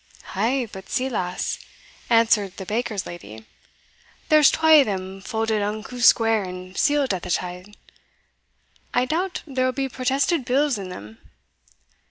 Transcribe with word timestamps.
"Ay; 0.33 0.67
but 0.71 0.89
see, 0.89 1.09
lass," 1.09 1.59
answered 2.09 2.57
the 2.57 2.65
baker's 2.65 3.05
lady, 3.05 3.45
"there's 4.29 4.49
twa 4.49 4.79
o' 4.79 4.83
them 4.83 5.21
faulded 5.21 5.61
unco 5.61 5.99
square, 5.99 6.41
and 6.43 6.75
sealed 6.75 7.13
at 7.13 7.21
the 7.21 7.29
tae 7.29 7.61
side 7.61 7.77
I 8.95 9.05
doubt 9.05 9.43
there 9.45 9.65
will 9.65 9.73
be 9.73 9.87
protested 9.87 10.43
bills 10.43 10.79
in 10.79 10.89
them." 10.89 11.19